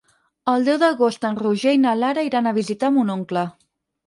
El 0.53 0.63
deu 0.69 0.79
d'agost 0.83 1.27
en 1.29 1.37
Roger 1.41 1.75
i 1.77 1.81
na 1.83 1.93
Lara 2.01 2.25
iran 2.31 2.49
a 2.49 2.55
visitar 2.61 2.91
mon 2.97 3.15
oncle. 3.19 3.47